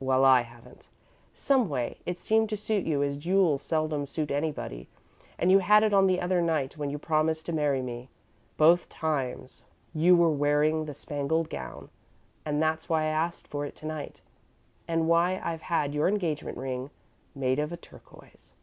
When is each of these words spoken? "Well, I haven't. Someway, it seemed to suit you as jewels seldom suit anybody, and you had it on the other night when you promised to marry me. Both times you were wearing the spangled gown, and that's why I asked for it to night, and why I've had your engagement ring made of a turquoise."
"Well, 0.00 0.24
I 0.24 0.40
haven't. 0.40 0.88
Someway, 1.34 1.98
it 2.06 2.18
seemed 2.18 2.48
to 2.48 2.56
suit 2.56 2.86
you 2.86 3.02
as 3.02 3.18
jewels 3.18 3.60
seldom 3.60 4.06
suit 4.06 4.30
anybody, 4.30 4.88
and 5.38 5.50
you 5.50 5.58
had 5.58 5.82
it 5.82 5.92
on 5.92 6.06
the 6.06 6.22
other 6.22 6.40
night 6.40 6.78
when 6.78 6.88
you 6.88 6.98
promised 6.98 7.44
to 7.44 7.52
marry 7.52 7.82
me. 7.82 8.08
Both 8.56 8.88
times 8.88 9.66
you 9.92 10.16
were 10.16 10.30
wearing 10.30 10.86
the 10.86 10.94
spangled 10.94 11.50
gown, 11.50 11.90
and 12.46 12.62
that's 12.62 12.88
why 12.88 13.02
I 13.02 13.08
asked 13.08 13.46
for 13.46 13.66
it 13.66 13.76
to 13.76 13.86
night, 13.86 14.22
and 14.88 15.06
why 15.06 15.38
I've 15.44 15.60
had 15.68 15.94
your 15.94 16.08
engagement 16.08 16.56
ring 16.56 16.88
made 17.34 17.58
of 17.58 17.70
a 17.70 17.76
turquoise." 17.76 18.54